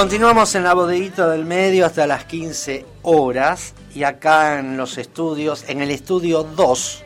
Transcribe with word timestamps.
continuamos 0.00 0.54
en 0.54 0.64
la 0.64 0.72
bodeguita 0.72 1.28
del 1.28 1.44
medio 1.44 1.84
hasta 1.84 2.06
las 2.06 2.24
15 2.24 2.86
horas 3.02 3.74
y 3.94 4.04
acá 4.04 4.58
en 4.58 4.78
los 4.78 4.96
estudios, 4.96 5.66
en 5.68 5.82
el 5.82 5.90
estudio 5.90 6.42
2, 6.42 7.04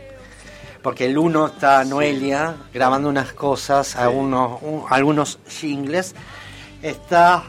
porque 0.81 1.07
el 1.07 1.19
1 1.19 1.47
está 1.49 1.85
Noelia 1.85 2.55
grabando 2.73 3.09
unas 3.09 3.33
cosas, 3.33 3.97
algunos, 3.97 4.61
algunos 4.91 5.41
jingles, 5.49 6.15
está 6.83 7.43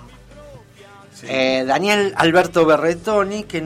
eh, 1.22 1.64
Daniel 1.68 2.16
Alberto 2.18 2.66
Berretoni 2.66 3.44
que 3.44 3.64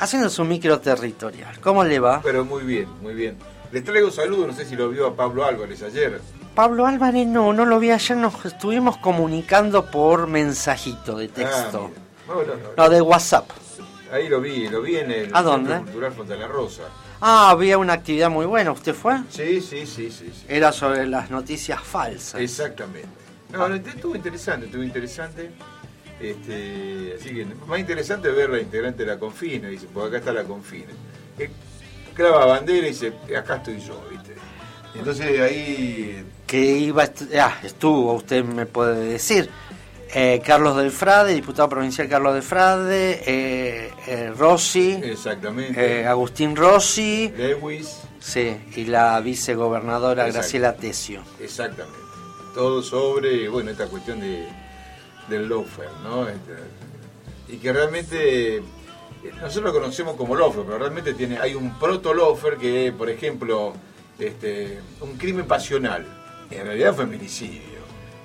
haciendo 0.00 0.28
su 0.30 0.44
micro 0.44 0.80
territorial. 0.80 1.60
¿Cómo 1.60 1.84
le 1.84 2.00
va? 2.00 2.22
Pero 2.24 2.44
muy 2.44 2.64
bien, 2.64 2.88
muy 3.00 3.14
bien. 3.14 3.36
Le 3.74 3.82
traigo 3.82 4.08
saludos, 4.12 4.46
no 4.46 4.52
sé 4.52 4.64
si 4.64 4.76
lo 4.76 4.88
vio 4.88 5.08
a 5.08 5.16
Pablo 5.16 5.44
Álvarez 5.44 5.82
ayer. 5.82 6.20
Pablo 6.54 6.86
Álvarez 6.86 7.26
no, 7.26 7.52
no 7.52 7.64
lo 7.64 7.80
vi 7.80 7.90
ayer, 7.90 8.16
nos 8.16 8.44
estuvimos 8.44 8.98
comunicando 8.98 9.90
por 9.90 10.28
mensajito 10.28 11.16
de 11.16 11.26
texto. 11.26 11.90
Ah, 12.28 12.70
no, 12.76 12.88
de 12.88 13.00
WhatsApp. 13.00 13.50
Ahí 14.12 14.28
lo 14.28 14.40
vi, 14.40 14.68
lo 14.68 14.80
vi 14.80 14.98
en 14.98 15.10
el 15.10 15.30
¿A 15.34 15.42
dónde? 15.42 15.76
Cultural 15.78 16.12
Fontana 16.12 16.46
Rosa. 16.46 16.84
Ah, 17.20 17.50
había 17.50 17.76
una 17.76 17.94
actividad 17.94 18.30
muy 18.30 18.46
buena, 18.46 18.70
¿usted 18.70 18.94
fue? 18.94 19.16
Sí, 19.28 19.60
sí, 19.60 19.86
sí, 19.86 20.08
sí. 20.08 20.32
Era 20.46 20.70
sobre 20.70 21.04
las 21.08 21.32
noticias 21.32 21.82
falsas. 21.82 22.40
Exactamente. 22.40 23.08
No, 23.50 23.64
ah. 23.64 23.74
estuvo 23.74 24.14
interesante, 24.14 24.66
estuvo 24.66 24.84
interesante. 24.84 25.50
Este, 26.20 27.16
así 27.18 27.34
que 27.34 27.44
más 27.66 27.80
interesante 27.80 28.28
ver 28.28 28.50
la 28.50 28.60
integrante 28.60 29.04
de 29.04 29.10
la 29.10 29.18
Confina, 29.18 29.66
dice, 29.66 29.88
porque 29.92 30.10
acá 30.10 30.18
está 30.18 30.32
la 30.32 30.44
Confina. 30.44 30.92
Que 31.36 31.50
clava 32.14 32.46
bandera 32.46 32.86
y 32.86 32.90
dice, 32.90 33.12
acá 33.36 33.56
estoy 33.56 33.80
yo, 33.80 34.02
¿viste? 34.10 34.34
Entonces 34.94 35.40
ahí... 35.40 36.24
Que 36.46 36.60
iba, 36.60 37.04
ah, 37.40 37.58
estuvo, 37.62 38.12
usted 38.12 38.44
me 38.44 38.66
puede 38.66 39.04
decir, 39.04 39.50
eh, 40.16 40.40
Carlos 40.46 40.76
del 40.76 40.92
Frade, 40.92 41.34
diputado 41.34 41.68
provincial 41.68 42.08
Carlos 42.08 42.34
del 42.34 42.42
Frade, 42.42 43.22
eh, 43.26 43.90
eh, 44.06 44.32
Rossi, 44.36 44.92
Exactamente. 45.02 46.06
Agustín 46.06 46.54
Rossi, 46.54 47.32
Lewis, 47.36 47.98
sí, 48.20 48.56
y 48.76 48.84
la 48.84 49.18
vicegobernadora 49.20 50.28
Graciela 50.28 50.76
Tesio. 50.76 51.22
Exactamente. 51.40 51.98
Todo 52.54 52.80
sobre, 52.80 53.48
bueno, 53.48 53.72
esta 53.72 53.88
cuestión 53.88 54.20
de, 54.20 54.46
del 55.28 55.48
loafer, 55.48 55.88
¿no? 56.04 56.28
Este, 56.28 56.52
y 57.48 57.56
que 57.56 57.72
realmente 57.72 58.62
nosotros 59.32 59.72
lo 59.72 59.80
conocemos 59.80 60.16
como 60.16 60.34
loafer, 60.34 60.64
pero 60.64 60.78
realmente 60.78 61.14
tiene, 61.14 61.38
hay 61.38 61.54
un 61.54 61.78
proto 61.78 62.12
loafer 62.12 62.56
que, 62.56 62.92
por 62.96 63.08
ejemplo, 63.08 63.72
este, 64.18 64.80
un 65.00 65.16
crimen 65.16 65.46
pasional, 65.46 66.06
en 66.50 66.66
realidad 66.66 66.94
feminicidio 66.94 67.74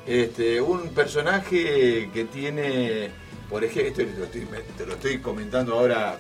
este, 0.10 0.60
un 0.60 0.90
personaje 0.90 2.10
que 2.12 2.26
tiene, 2.26 3.12
por 3.48 3.64
ejemplo, 3.64 4.04
esto 4.04 4.26
te 4.76 4.86
lo 4.88 4.94
estoy 4.94 5.20
comentando 5.20 5.76
ahora 5.76 6.18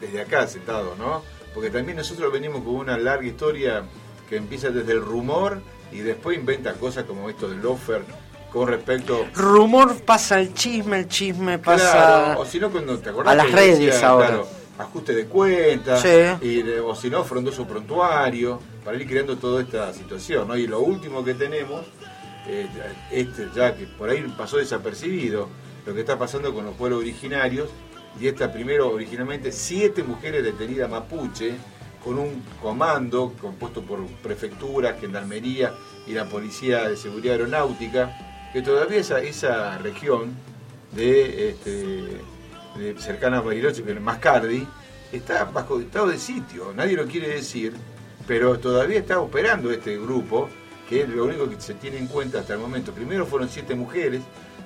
desde 0.00 0.20
acá 0.22 0.46
sentado, 0.46 0.96
¿no? 0.96 1.22
Porque 1.52 1.68
también 1.68 1.98
nosotros 1.98 2.32
venimos 2.32 2.62
con 2.62 2.76
una 2.76 2.96
larga 2.96 3.26
historia 3.26 3.84
que 4.30 4.36
empieza 4.36 4.70
desde 4.70 4.92
el 4.92 5.02
rumor 5.02 5.60
y 5.92 5.98
después 5.98 6.38
inventa 6.38 6.72
cosas 6.74 7.04
como 7.04 7.28
esto 7.28 7.46
del 7.46 7.64
offer 7.66 8.02
con 8.56 8.68
respecto... 8.68 9.26
Rumor 9.34 10.00
pasa 10.02 10.40
el 10.40 10.54
chisme, 10.54 11.00
el 11.00 11.08
chisme 11.08 11.58
pasa... 11.58 12.36
o 12.38 12.46
si 12.46 12.58
no, 12.58 12.70
cuando 12.70 12.98
te 12.98 13.10
acordás... 13.10 13.34
A 13.34 13.36
las 13.36 13.52
redes 13.52 14.02
ahora. 14.02 14.40
ajuste 14.78 15.14
de 15.14 15.26
cuentas, 15.26 16.02
o 16.82 16.94
si 16.94 17.10
no, 17.10 17.22
frondoso 17.22 17.66
prontuario, 17.66 18.58
para 18.82 18.96
ir 18.96 19.06
creando 19.06 19.36
toda 19.36 19.60
esta 19.60 19.92
situación, 19.92 20.48
¿no? 20.48 20.56
Y 20.56 20.66
lo 20.66 20.80
último 20.80 21.22
que 21.22 21.34
tenemos 21.34 21.84
eh, 22.48 22.66
este, 23.10 23.48
ya 23.54 23.74
que 23.74 23.84
por 23.86 24.08
ahí 24.08 24.24
pasó 24.38 24.56
desapercibido 24.56 25.50
lo 25.84 25.92
que 25.92 26.00
está 26.00 26.18
pasando 26.18 26.54
con 26.54 26.64
los 26.64 26.74
pueblos 26.76 27.00
originarios, 27.00 27.68
y 28.18 28.26
esta 28.26 28.50
primero 28.50 28.90
originalmente 28.90 29.52
siete 29.52 30.02
mujeres 30.02 30.42
detenidas 30.42 30.88
mapuche, 30.88 31.56
con 32.02 32.18
un 32.18 32.42
comando 32.62 33.34
compuesto 33.38 33.82
por 33.82 34.06
prefectura, 34.22 34.96
gendarmería 34.98 35.74
y 36.06 36.12
la 36.12 36.24
Policía 36.24 36.88
de 36.88 36.96
Seguridad 36.96 37.34
Aeronáutica, 37.34 38.16
que 38.52 38.62
todavía 38.62 38.98
esa, 38.98 39.20
esa 39.20 39.78
región 39.78 40.34
de, 40.92 41.50
este, 41.50 42.20
cercana 42.98 43.38
a 43.38 43.40
Bariloche, 43.40 43.82
que 43.82 43.92
es 43.92 44.00
Mascardi, 44.00 44.66
está 45.12 45.44
bajo 45.44 45.80
estado 45.80 46.08
de 46.08 46.18
sitio, 46.18 46.72
nadie 46.74 46.96
lo 46.96 47.06
quiere 47.06 47.28
decir, 47.28 47.74
pero 48.26 48.58
todavía 48.58 48.98
está 48.98 49.20
operando 49.20 49.70
este 49.70 49.98
grupo 49.98 50.48
que 50.88 51.02
es 51.02 51.08
lo 51.08 51.24
único 51.24 51.48
que 51.48 51.60
se 51.60 51.74
tiene 51.74 51.98
en 51.98 52.06
cuenta 52.06 52.40
hasta 52.40 52.54
el 52.54 52.60
momento. 52.60 52.92
Primero 52.92 53.26
fueron 53.26 53.48
siete 53.48 53.74
mujeres 53.74 54.22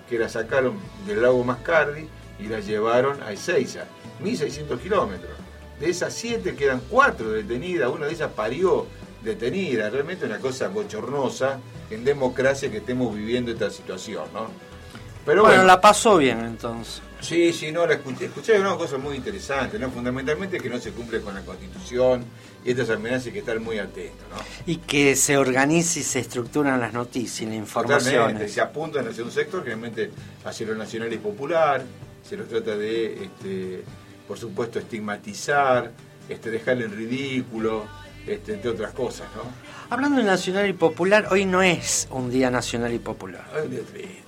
que 0.08 0.18
las 0.18 0.32
sacaron 0.32 0.74
del 1.06 1.22
lago 1.22 1.42
Mascardi 1.44 2.08
y 2.38 2.44
las 2.44 2.66
llevaron 2.66 3.22
a 3.22 3.32
Ezeiza, 3.32 3.84
1600 4.22 4.80
kilómetros. 4.80 5.32
De 5.78 5.88
esas 5.88 6.12
siete 6.12 6.54
quedan 6.54 6.82
cuatro 6.90 7.30
detenidas, 7.30 7.90
una 7.90 8.06
de 8.06 8.12
ellas 8.12 8.30
parió 8.36 8.86
detenida. 9.22 9.90
Realmente 9.90 10.26
una 10.26 10.38
cosa 10.38 10.68
bochornosa 10.68 11.58
en 11.90 12.04
democracia 12.04 12.70
que 12.70 12.78
estemos 12.78 13.14
viviendo 13.14 13.50
esta 13.52 13.70
situación, 13.70 14.24
¿no? 14.32 14.48
Pero 15.24 15.42
bueno, 15.44 15.64
la 15.64 15.80
pasó 15.80 16.16
bien 16.16 16.40
entonces. 16.40 17.02
Sí, 17.20 17.52
sí, 17.52 17.70
no, 17.70 17.86
la 17.86 17.94
escuché. 17.94 18.26
Escuché 18.26 18.58
una 18.58 18.74
cosa 18.76 18.96
muy 18.96 19.16
interesante, 19.16 19.78
¿no? 19.78 19.90
Fundamentalmente 19.90 20.58
que 20.58 20.70
no 20.70 20.78
se 20.78 20.92
cumple 20.92 21.20
con 21.20 21.34
la 21.34 21.42
Constitución 21.42 22.24
y 22.64 22.70
estas 22.70 22.90
amenazas 22.90 23.26
hay 23.26 23.32
que 23.32 23.38
estar 23.40 23.60
muy 23.60 23.78
atentos, 23.78 24.26
¿no? 24.30 24.36
Y 24.66 24.76
que 24.76 25.14
se 25.16 25.36
organice 25.36 26.00
y 26.00 26.02
se 26.02 26.20
estructuran 26.20 26.80
las 26.80 26.92
noticias 26.94 27.42
y 27.42 27.46
la 27.46 27.56
información. 27.56 28.48
se 28.48 28.60
apuntan 28.60 29.06
hacia 29.06 29.22
un 29.22 29.30
sector, 29.30 29.60
generalmente 29.60 30.10
hacia 30.44 30.66
lo 30.66 30.74
nacional 30.74 31.12
y 31.12 31.18
popular, 31.18 31.84
se 32.26 32.36
los 32.36 32.48
trata 32.48 32.76
de, 32.76 33.24
este, 33.24 33.84
por 34.26 34.38
supuesto, 34.38 34.78
estigmatizar, 34.78 35.92
este, 36.28 36.50
dejarle 36.50 36.86
en 36.86 36.96
ridículo, 36.96 37.86
este, 38.26 38.54
entre 38.54 38.70
otras 38.70 38.92
cosas, 38.92 39.28
¿no? 39.34 39.42
Hablando 39.90 40.18
de 40.18 40.24
nacional 40.24 40.68
y 40.68 40.72
popular, 40.72 41.26
hoy 41.30 41.44
no 41.44 41.62
es 41.62 42.06
un 42.10 42.30
día 42.30 42.50
nacional 42.50 42.92
y 42.92 42.98
popular. 42.98 43.44
Es 43.56 43.64
un 43.64 43.70
día 43.70 43.80
triste. 43.92 44.20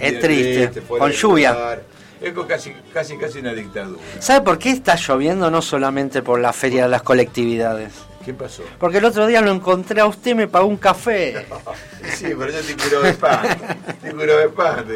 Es 0.00 0.20
triste, 0.20 0.80
con 0.82 1.10
lluvia. 1.10 1.80
Es 2.20 2.32
casi, 2.46 2.72
casi, 2.92 3.16
casi 3.16 3.38
una 3.40 3.52
dictadura. 3.52 4.00
¿Sabe 4.20 4.44
por 4.44 4.58
qué 4.58 4.70
está 4.70 4.96
lloviendo? 4.96 5.50
No 5.50 5.60
solamente 5.60 6.22
por 6.22 6.40
la 6.40 6.52
feria 6.52 6.84
de 6.84 6.88
las 6.88 7.02
colectividades. 7.02 7.92
¿Qué 8.24 8.32
pasó? 8.32 8.62
Porque 8.78 8.98
el 8.98 9.04
otro 9.04 9.26
día 9.26 9.40
lo 9.40 9.50
encontré 9.50 10.00
a 10.00 10.06
usted 10.06 10.32
y 10.32 10.34
me 10.34 10.48
pagó 10.48 10.66
un 10.66 10.76
café. 10.76 11.46
sí, 12.14 12.26
pero 12.38 12.50
yo 12.50 12.60
te 12.60 12.76
quiero 12.76 13.02
de 13.02 13.14
pan. 13.14 13.42
te 14.00 14.12
quiero 14.12 14.38
de 14.38 14.48
pan, 14.48 14.86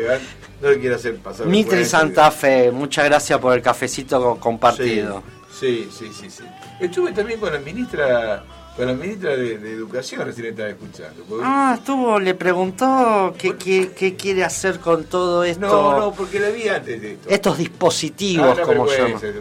no 0.60 0.70
le 0.70 0.78
quiero 0.78 0.96
hacer 0.96 1.16
pasar. 1.16 1.46
Mitre 1.46 1.84
Santa 1.84 2.30
Fe, 2.30 2.70
muchas 2.70 3.04
gracias 3.06 3.38
por 3.40 3.54
el 3.54 3.62
cafecito 3.62 4.36
compartido. 4.36 5.22
Sí, 5.26 5.35
sí, 5.58 6.12
sí, 6.12 6.30
sí. 6.30 6.44
Estuve 6.80 7.12
también 7.12 7.40
con 7.40 7.52
la 7.52 7.58
ministra 7.58 8.44
con 8.76 8.86
la 8.86 8.92
ministra 8.92 9.34
de, 9.34 9.54
Educación 9.54 10.26
recién 10.26 10.48
estaba 10.48 10.68
escuchando. 10.68 11.24
Ah, 11.42 11.76
estuvo, 11.78 12.20
le 12.20 12.34
preguntó 12.34 13.34
qué, 13.38 13.56
qué, 13.56 14.16
quiere 14.16 14.44
hacer 14.44 14.80
con 14.80 15.04
todo 15.04 15.44
esto. 15.44 15.60
No, 15.60 15.98
no, 15.98 16.12
porque 16.12 16.38
la 16.38 16.50
vi 16.50 16.68
antes 16.68 17.00
de 17.00 17.12
esto. 17.12 17.28
Estos 17.30 17.56
dispositivos, 17.56 18.58
como 18.60 18.86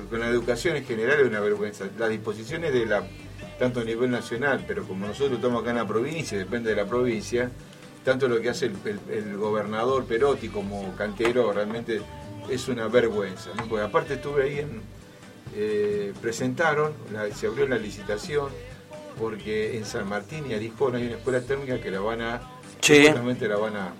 Con 0.10 0.20
la 0.22 0.28
educación 0.28 0.78
en 0.78 0.86
general 0.86 1.20
es 1.20 1.28
una 1.28 1.42
vergüenza. 1.42 1.86
Las 1.98 2.10
disposiciones 2.10 2.72
de 2.72 2.86
la 2.86 3.04
tanto 3.60 3.80
a 3.80 3.84
nivel 3.84 4.12
nacional, 4.12 4.64
pero 4.68 4.84
como 4.84 5.08
nosotros 5.08 5.38
estamos 5.38 5.62
acá 5.62 5.72
en 5.72 5.78
la 5.78 5.88
provincia, 5.88 6.38
depende 6.38 6.70
de 6.72 6.76
la 6.76 6.86
provincia, 6.86 7.50
tanto 8.04 8.28
lo 8.28 8.42
que 8.42 8.50
hace 8.50 8.66
el, 8.66 9.38
gobernador 9.38 10.06
Perotti 10.06 10.50
como 10.50 10.94
Cantero 10.96 11.52
realmente 11.54 12.02
es 12.50 12.68
una 12.68 12.88
vergüenza. 12.88 13.50
Porque 13.70 13.86
aparte 13.86 14.16
estuve 14.16 14.44
ahí 14.44 14.60
en... 14.60 14.95
Eh, 15.58 16.14
presentaron, 16.22 16.92
se 17.34 17.48
abrió 17.48 17.68
la 17.68 17.78
licitación, 17.78 18.50
porque 19.18 19.78
en 19.78 19.86
San 19.86 20.08
Martín 20.08 20.46
y 20.50 20.54
Arijón 20.54 20.96
hay 20.96 21.08
una 21.08 21.16
escuela 21.16 21.40
térmica 21.42 21.80
que 21.80 21.92
la 21.92 22.02
van 22.02 22.22
a 22.22 22.42
la 22.88 23.58
van 23.58 23.78
a 23.78 23.94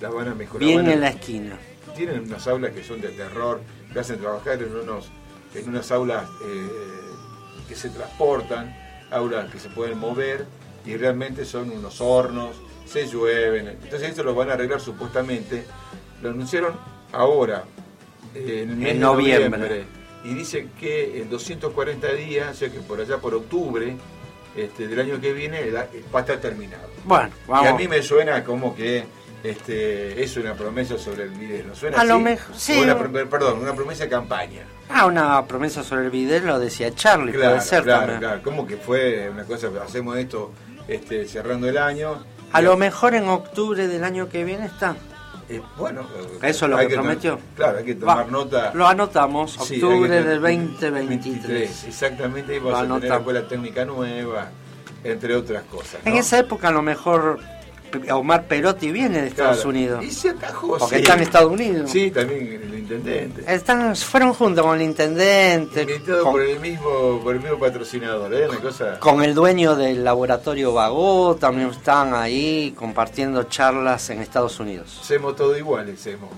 la 0.00 0.10
van 0.10 0.28
a 0.28 0.34
mejorar. 0.34 0.66
Bien 0.66 0.88
en 0.90 1.00
la 1.00 1.10
esquina. 1.10 1.56
Tienen 1.94 2.20
unas 2.20 2.46
aulas 2.48 2.72
que 2.72 2.82
son 2.82 3.00
de 3.00 3.08
terror, 3.10 3.60
que 3.92 4.00
hacen 4.00 4.18
trabajar 4.18 4.60
en 4.62 4.74
unos 4.74 5.10
en 5.54 5.68
unas 5.68 5.90
aulas 5.90 6.24
eh, 6.44 6.68
que 7.68 7.76
se 7.76 7.88
transportan, 7.90 8.76
aulas 9.10 9.50
que 9.50 9.58
se 9.58 9.68
pueden 9.68 9.98
mover 9.98 10.44
y 10.84 10.96
realmente 10.96 11.44
son 11.44 11.70
unos 11.70 12.00
hornos, 12.00 12.56
se 12.84 13.06
llueven. 13.06 13.68
Entonces 13.68 14.10
esto 14.10 14.22
lo 14.22 14.34
van 14.34 14.50
a 14.50 14.54
arreglar 14.54 14.80
supuestamente. 14.80 15.64
Lo 16.22 16.30
anunciaron 16.30 16.74
ahora, 17.12 17.64
en, 18.34 19.00
noviembre. 19.00 19.84
Y 20.26 20.34
dicen 20.34 20.70
que 20.78 21.22
en 21.22 21.30
240 21.30 22.12
días, 22.14 22.50
o 22.50 22.54
sea 22.54 22.68
que 22.68 22.80
por 22.80 23.00
allá 23.00 23.18
por 23.18 23.34
octubre, 23.34 23.96
este, 24.56 24.88
del 24.88 24.98
año 24.98 25.20
que 25.20 25.32
viene 25.32 25.70
va 25.70 26.18
a 26.18 26.20
estar 26.20 26.38
terminado. 26.38 26.88
Bueno, 27.04 27.30
vamos. 27.46 27.64
Y 27.64 27.68
a 27.68 27.74
mí 27.74 27.86
me 27.86 28.02
suena 28.02 28.42
como 28.42 28.74
que 28.74 29.04
este, 29.44 30.22
es 30.22 30.36
una 30.36 30.54
promesa 30.54 30.98
sobre 30.98 31.24
el 31.24 31.30
video. 31.30 31.74
¿Suena 31.74 31.98
a 31.98 32.00
así? 32.00 32.08
lo 32.08 32.18
mejor, 32.18 32.56
sí. 32.56 32.82
perdón, 33.30 33.60
una 33.60 33.74
promesa 33.74 34.04
de 34.04 34.10
campaña. 34.10 34.62
Ah, 34.88 35.06
una 35.06 35.46
promesa 35.46 35.84
sobre 35.84 36.06
el 36.06 36.10
video 36.10 36.40
lo 36.40 36.58
decía 36.58 36.92
Charlie, 36.94 37.32
puede 37.32 37.60
ser 37.60 37.84
claro, 37.84 38.18
Claro, 38.18 38.42
como 38.42 38.66
que 38.66 38.76
fue 38.76 39.28
una 39.30 39.44
cosa, 39.44 39.68
hacemos 39.84 40.16
esto 40.16 40.52
este, 40.88 41.26
cerrando 41.26 41.68
el 41.68 41.78
año. 41.78 42.24
A 42.52 42.62
lo 42.62 42.76
mejor 42.76 43.14
en 43.14 43.28
octubre 43.28 43.86
del 43.86 44.02
año 44.02 44.28
que 44.28 44.42
viene 44.44 44.66
está. 44.66 44.96
Eh, 45.48 45.62
bueno, 45.76 46.02
eso 46.42 46.64
es 46.64 46.70
lo 46.70 46.76
que, 46.78 46.88
prometió. 46.88 47.38
claro, 47.54 47.78
hay 47.78 47.84
que 47.84 47.94
tomar 47.94 48.30
nota. 48.30 48.72
Lo 48.74 48.86
anotamos, 48.86 49.56
octubre 49.58 50.22
del 50.22 50.40
2023. 50.40 51.84
exactamente, 51.84 52.56
y 52.56 52.58
vamos 52.58 52.80
a 52.80 52.94
tener 52.94 53.10
la 53.10 53.16
escuela 53.18 53.48
técnica 53.48 53.84
nueva, 53.84 54.50
entre 55.04 55.36
otras 55.36 55.62
cosas. 55.64 56.00
En 56.04 56.16
esa 56.16 56.38
época 56.38 56.68
a 56.68 56.72
lo 56.72 56.82
mejor 56.82 57.38
Omar 58.10 58.44
Perotti 58.46 58.90
viene 58.90 59.22
de 59.22 59.28
Estados 59.28 59.64
Unidos. 59.64 60.04
Y 60.04 60.10
se 60.10 60.30
atajó, 60.30 60.78
Porque 60.78 60.96
está 60.96 61.14
en 61.14 61.20
Estados 61.20 61.52
Unidos. 61.52 61.90
Sí, 61.90 62.10
también 62.10 62.60
el 62.62 62.78
intendente. 62.78 63.44
Están, 63.52 63.96
fueron 63.96 64.32
juntos 64.34 64.64
con 64.64 64.76
el 64.76 64.82
intendente. 64.82 65.86
Con, 66.00 66.32
por, 66.32 66.42
el 66.42 66.60
mismo, 66.60 67.20
por 67.22 67.34
el 67.34 67.42
mismo 67.42 67.58
patrocinador, 67.58 68.32
¿eh? 68.34 68.48
Una 68.48 68.60
cosa... 68.60 68.98
Con 69.00 69.22
el 69.22 69.34
dueño 69.34 69.76
del 69.76 70.04
laboratorio 70.04 70.72
Vago, 70.72 71.36
también 71.36 71.70
están 71.70 72.14
ahí 72.14 72.74
compartiendo 72.76 73.44
charlas 73.44 74.10
en 74.10 74.20
Estados 74.20 74.58
Unidos. 74.60 74.98
Hacemos 75.02 75.36
todo 75.36 75.56
igual, 75.56 75.90
hacemos. 75.92 76.30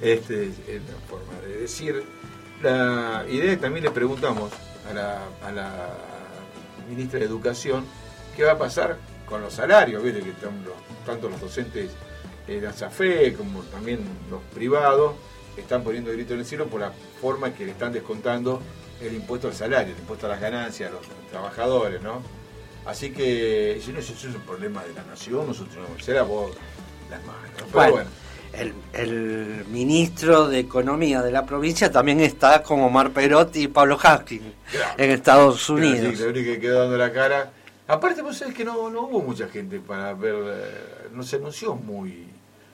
Este, 0.00 0.44
es 0.44 0.82
la 0.88 1.08
forma 1.08 1.40
de 1.46 1.60
decir. 1.60 2.02
La 2.62 3.24
idea 3.28 3.58
también 3.58 3.84
le 3.84 3.90
preguntamos 3.90 4.50
a 4.90 4.94
la, 4.94 5.18
a 5.46 5.52
la 5.52 5.70
ministra 6.88 7.18
de 7.18 7.26
Educación 7.26 7.84
qué 8.36 8.44
va 8.44 8.52
a 8.52 8.58
pasar 8.58 8.96
con 9.26 9.40
los 9.40 9.54
salarios, 9.54 10.02
¿viste? 10.02 10.20
que 10.20 10.32
tanto 11.06 11.28
los 11.28 11.40
docentes 11.40 11.90
de 12.46 12.66
ASAFE 12.66 13.34
como 13.34 13.62
también 13.62 14.00
los 14.30 14.42
privados 14.54 15.14
están 15.56 15.82
poniendo 15.82 16.12
grito 16.12 16.34
en 16.34 16.40
el 16.40 16.46
cielo 16.46 16.66
por 16.66 16.80
la 16.80 16.92
forma 17.20 17.54
que 17.54 17.64
le 17.64 17.72
están 17.72 17.92
descontando 17.92 18.60
el 19.00 19.14
impuesto 19.14 19.48
al 19.48 19.54
salario, 19.54 19.92
el 19.92 20.00
impuesto 20.00 20.26
a 20.26 20.30
las 20.30 20.40
ganancias, 20.40 20.90
a 20.90 20.94
los 20.94 21.02
trabajadores, 21.30 22.02
¿no? 22.02 22.22
Así 22.86 23.12
que, 23.12 23.80
si 23.82 23.92
no, 23.92 23.98
eso 23.98 24.12
es 24.12 24.24
un 24.24 24.42
problema 24.42 24.82
de 24.84 24.92
la 24.92 25.04
nación, 25.04 25.46
nosotros 25.46 25.88
no 25.88 26.04
será 26.04 26.22
vos 26.22 26.54
las 27.10 27.24
manos. 27.24 27.50
Pero 27.72 27.90
bueno, 27.90 28.10
El, 28.92 29.64
ministro 29.70 30.48
de 30.48 30.58
Economía 30.58 31.22
de 31.22 31.32
la 31.32 31.46
provincia 31.46 31.90
también 31.90 32.20
está 32.20 32.62
como 32.62 32.86
Omar 32.86 33.10
Perotti 33.10 33.62
y 33.62 33.68
Pablo 33.68 33.98
Hastings 34.00 34.44
en 34.98 35.10
Estados 35.10 35.68
Unidos. 35.70 36.18
sí, 36.18 36.32
que 36.32 36.60
quedó 36.60 36.80
dando 36.80 36.98
la 36.98 37.12
cara 37.12 37.52
Aparte, 37.86 38.22
vos 38.22 38.38
sabés 38.38 38.54
que 38.54 38.64
no, 38.64 38.88
no 38.88 39.02
hubo 39.02 39.20
mucha 39.20 39.48
gente 39.48 39.78
para 39.78 40.14
ver, 40.14 40.34
eh, 40.36 41.08
no 41.12 41.22
se 41.22 41.36
anunció 41.36 41.74
muy, 41.74 42.26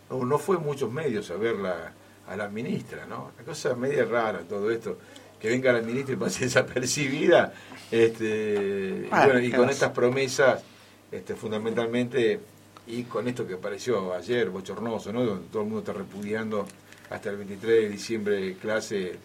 no, 0.09 0.39
fue 0.39 0.57
muchos 0.59 0.91
medios 0.93 1.31
a 1.33 1.37
verla 1.37 1.93
a 2.29 2.37
la 2.37 2.49
ministra, 2.49 3.07
¿no? 3.07 3.33
Una 3.35 3.45
cosa 3.45 3.75
media 3.75 4.05
rara 4.05 4.41
todo 4.49 4.71
esto, 4.71 4.99
que 5.41 5.49
venga 5.49 5.73
la 5.73 5.81
ministra 5.81 6.15
y 6.15 6.17
pase 6.17 6.45
desapercibida, 6.45 7.53
este, 7.91 9.09
y, 9.43 9.51
con 9.51 9.69
estas 9.69 9.91
promesas, 9.91 10.63
este, 11.11 11.35
fundamentalmente, 11.35 12.39
y 12.87 13.03
con 13.05 13.27
esto 13.27 13.45
que 13.45 13.55
apareció 13.55 14.15
ayer, 14.15 14.49
bochornoso, 14.49 15.13
¿no? 15.13 15.25
Donde 15.25 15.49
todo 15.49 15.63
el 15.63 15.69
mundo 15.69 15.81
está 15.81 15.93
repudiando 15.93 16.67
hasta 17.11 17.31
el 17.31 17.37
23 17.37 17.83
de 17.83 17.89
diciembre 17.89 18.57
clase, 18.61 19.19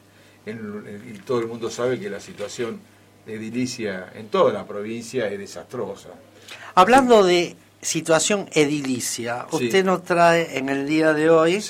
y 0.47 1.17
todo 1.19 1.39
el 1.39 1.47
mundo 1.47 1.69
sabe 1.69 1.99
que 1.99 2.09
la 2.09 2.19
situación 2.19 2.79
edilicia 3.27 4.11
en 4.15 4.29
toda 4.29 4.53
la 4.53 4.65
provincia 4.65 5.27
es 5.27 5.39
desastrosa. 5.39 6.09
Hablando 6.75 7.23
de 7.23 7.55
situación 7.81 8.49
edilicia, 8.53 9.45
usted 9.51 9.85
nos 9.85 10.03
trae 10.03 10.57
en 10.57 10.69
el 10.69 10.87
día 10.87 11.13
de 11.13 11.29
hoy 11.29 11.63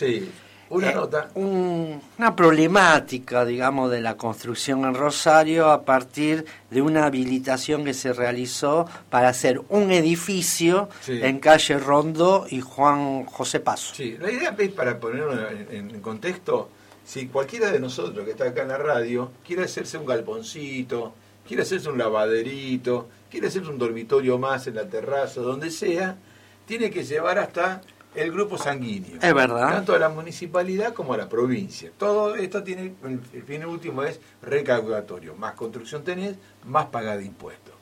una 0.70 0.92
eh, 0.92 0.96
nota. 0.96 1.30
una 1.36 2.36
problemática, 2.36 3.46
digamos, 3.46 3.92
de 3.92 4.02
la 4.02 4.18
construcción 4.18 4.86
en 4.86 4.96
Rosario 4.96 5.70
a 5.70 5.84
partir 5.84 6.46
de 6.72 6.82
una 6.82 7.06
habilitación 7.06 7.86
que 7.86 7.94
se 7.94 8.14
realizó 8.14 8.88
para 9.10 9.30
hacer 9.30 9.62
un 9.70 9.92
edificio 9.92 10.90
en 11.08 11.40
calle 11.40 11.78
Rondo 11.78 12.48
y 12.50 12.62
Juan 12.62 13.26
José 13.26 13.60
Paso. 13.60 13.94
Sí, 13.94 14.18
la 14.20 14.32
idea 14.32 14.56
es 14.58 14.72
para 14.72 15.00
ponerlo 15.00 15.50
en, 15.50 15.92
en 15.92 16.02
contexto, 16.02 16.70
si 17.06 17.28
cualquiera 17.28 17.72
de 17.72 17.80
nosotros 17.80 18.26
que 18.26 18.32
está 18.32 18.46
acá 18.46 18.64
en 18.64 18.70
la 18.70 18.78
radio 18.78 19.32
quiere 19.46 19.64
hacerse 19.64 19.98
un 19.98 20.08
galponcito, 20.08 21.14
quiere 21.48 21.64
hacerse 21.64 21.90
un 21.90 21.98
lavaderito, 21.98 23.10
quiere 23.30 23.48
hacerse 23.48 23.70
un 23.70 23.78
dormitorio 23.78 24.38
más 24.38 24.68
en 24.68 24.76
la 24.76 24.88
terraza, 24.88 25.42
donde 25.42 25.72
sea, 25.72 26.18
tiene 26.66 26.90
que 26.90 27.04
llevar 27.04 27.40
hasta 27.40 27.82
el 28.16 28.32
grupo 28.32 28.58
sanguíneo. 28.58 29.18
Es 29.22 29.34
verdad. 29.34 29.70
Tanto 29.70 29.94
a 29.94 30.00
la 30.00 30.10
municipalidad 30.10 30.94
como 30.94 31.14
a 31.14 31.18
la 31.18 31.28
provincia. 31.28 31.92
Todo 31.98 32.36
esto 32.36 32.64
tiene, 32.64 32.96
el 33.04 33.44
fin 33.44 33.66
último 33.66 34.04
es 34.04 34.20
recaudatorio. 34.42 35.36
Más 35.36 35.54
construcción 35.54 36.04
tenés, 36.04 36.36
más 36.66 36.88
pagada 36.88 37.18
de 37.18 37.26
impuestos. 37.26 37.76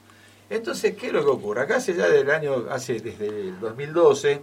Entonces, 0.50 0.96
¿qué 0.96 1.08
es 1.08 1.14
lo 1.14 1.24
que 1.24 1.32
ocurre? 1.32 1.62
Acá 1.62 1.78
hace 1.78 1.96
ya 1.96 2.10
del 2.10 2.30
año, 2.30 2.66
hace 2.70 3.00
desde 3.00 3.28
el 3.28 3.60
2012, 3.60 4.42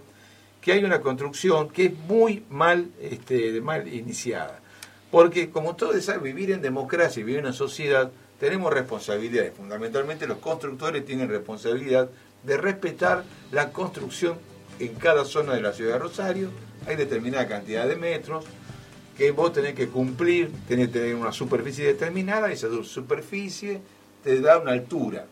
que 0.59 0.71
hay 0.71 0.83
una 0.83 1.01
construcción 1.01 1.69
que 1.69 1.85
es 1.85 1.93
muy 2.07 2.43
mal, 2.49 2.89
este, 3.01 3.61
mal 3.61 3.87
iniciada. 3.87 4.59
Porque 5.09 5.49
como 5.49 5.75
todos 5.75 6.03
saben, 6.03 6.23
vivir 6.23 6.51
en 6.51 6.61
democracia 6.61 7.19
y 7.19 7.23
vivir 7.23 7.39
en 7.39 7.45
una 7.47 7.53
sociedad 7.53 8.11
tenemos 8.41 8.73
responsabilidades. 8.73 9.53
Fundamentalmente 9.55 10.25
los 10.25 10.39
constructores 10.39 11.05
tienen 11.05 11.29
responsabilidad 11.29 12.09
de 12.41 12.57
respetar 12.57 13.23
la 13.51 13.71
construcción 13.71 14.35
en 14.79 14.95
cada 14.95 15.25
zona 15.25 15.53
de 15.53 15.61
la 15.61 15.73
ciudad 15.73 15.93
de 15.93 15.99
Rosario. 15.99 16.49
Hay 16.87 16.95
determinada 16.95 17.47
cantidad 17.47 17.87
de 17.87 17.95
metros 17.95 18.43
que 19.15 19.29
vos 19.29 19.53
tenés 19.53 19.75
que 19.75 19.89
cumplir, 19.89 20.51
tenés 20.67 20.87
que 20.87 20.93
tener 20.93 21.15
una 21.15 21.31
superficie 21.31 21.85
determinada, 21.85 22.49
y 22.49 22.53
esa 22.53 22.67
superficie 22.83 23.79
te 24.23 24.41
da 24.41 24.57
una 24.57 24.71
altura. 24.71 25.27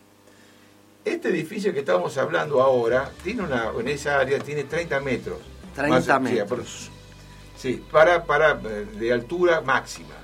Este 1.04 1.30
edificio 1.30 1.72
que 1.72 1.80
estamos 1.80 2.16
hablando 2.16 2.62
ahora, 2.62 3.10
tiene 3.24 3.42
una, 3.42 3.72
en 3.76 3.88
esa 3.88 4.20
área 4.20 4.38
tiene 4.38 4.62
30 4.62 5.00
metros. 5.00 5.38
30 5.74 6.20
metros. 6.20 6.88
Sí, 7.56 7.82
para, 7.90 8.24
para, 8.24 8.52
eh, 8.52 8.86
de 9.00 9.12
altura 9.12 9.62
máxima. 9.62 10.14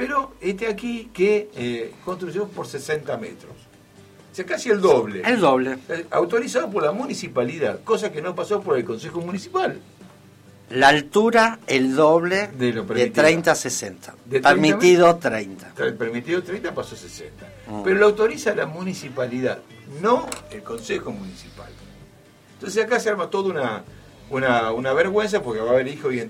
Pero 0.00 0.32
este 0.40 0.66
aquí 0.66 1.10
que 1.12 1.50
eh, 1.54 1.92
construyó 2.06 2.48
por 2.48 2.66
60 2.66 3.18
metros. 3.18 3.52
O 4.32 4.34
sea, 4.34 4.46
casi 4.46 4.70
el 4.70 4.80
doble. 4.80 5.20
El 5.26 5.40
doble. 5.40 5.76
Eh, 5.90 6.06
autorizado 6.10 6.70
por 6.70 6.82
la 6.82 6.92
municipalidad, 6.92 7.80
cosa 7.84 8.10
que 8.10 8.22
no 8.22 8.34
pasó 8.34 8.62
por 8.62 8.78
el 8.78 8.84
Consejo 8.86 9.20
Municipal. 9.20 9.78
La 10.70 10.88
altura, 10.88 11.58
el 11.66 11.94
doble 11.94 12.46
de, 12.46 12.72
30 13.10 13.50
a 13.50 13.54
60. 13.54 14.14
permitido 14.42 15.16
30. 15.16 15.74
Permitido 15.98 16.42
30 16.42 16.72
pasó 16.74 16.94
a 16.94 16.98
60. 16.98 17.46
Mm. 17.68 17.82
Pero 17.82 17.96
lo 17.98 18.06
autoriza 18.06 18.54
la 18.54 18.64
municipalidad, 18.64 19.58
no 20.00 20.26
el 20.50 20.62
Consejo 20.62 21.10
Municipal. 21.10 21.68
Entonces 22.54 22.82
acá 22.82 23.00
se 23.00 23.10
arma 23.10 23.28
toda 23.28 23.50
una, 23.50 23.84
una, 24.30 24.72
una 24.72 24.94
vergüenza 24.94 25.42
porque 25.42 25.60
va 25.60 25.70
a 25.70 25.72
haber 25.74 25.88
hijos 25.88 26.14
y 26.14 26.20